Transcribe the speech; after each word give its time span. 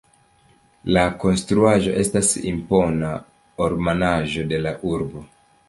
La 0.95 1.03
konstruaĵo 1.23 1.93
estas 2.05 2.31
impona 2.53 3.13
ornamaĵo 3.67 4.49
de 4.55 4.65
la 4.67 4.77
urbo. 4.97 5.27